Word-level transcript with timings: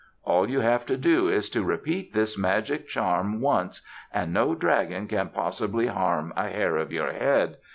All 0.23 0.49
you 0.49 0.61
have 0.61 0.87
to 0.87 0.97
do 0.97 1.27
is 1.29 1.47
to 1.51 1.61
repeat 1.63 2.11
this 2.11 2.35
magic 2.35 2.87
charm 2.87 3.39
once 3.39 3.81
and 4.11 4.33
no 4.33 4.55
dragon 4.55 5.07
can 5.07 5.29
possibly 5.29 5.85
harm 5.85 6.33
a 6.35 6.47
hair 6.49 6.75
of 6.75 6.91
your 6.91 7.11
head. 7.13 7.57